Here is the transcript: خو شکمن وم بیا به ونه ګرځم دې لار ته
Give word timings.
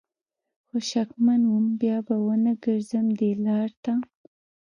خو 0.67 0.77
شکمن 0.89 1.41
وم 1.47 1.65
بیا 1.81 1.97
به 2.07 2.15
ونه 2.25 2.53
ګرځم 2.63 3.05
دې 3.19 3.31
لار 3.45 3.69
ته 3.83 3.93